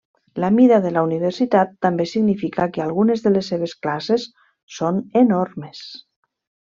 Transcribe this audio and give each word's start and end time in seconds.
La 0.43 0.47
mida 0.53 0.77
de 0.85 0.91
la 0.95 1.01
universitat 1.07 1.75
també 1.87 2.07
significa 2.13 2.67
que 2.77 2.83
algunes 2.87 3.23
de 3.27 3.33
les 3.37 3.51
seves 3.55 3.75
classes 3.85 4.25
són 4.79 4.99
enormes. 5.25 5.85